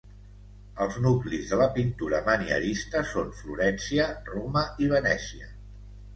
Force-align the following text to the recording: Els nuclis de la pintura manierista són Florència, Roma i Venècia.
Els 0.85 0.95
nuclis 1.03 1.51
de 1.51 1.59
la 1.59 1.67
pintura 1.75 2.21
manierista 2.31 3.05
són 3.11 3.31
Florència, 3.43 4.09
Roma 4.33 4.67
i 4.87 4.91
Venècia. 4.97 5.55